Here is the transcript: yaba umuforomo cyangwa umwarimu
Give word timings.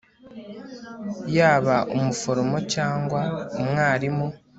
yaba 1.37 1.75
umuforomo 1.95 2.57
cyangwa 2.73 3.21
umwarimu 3.61 4.27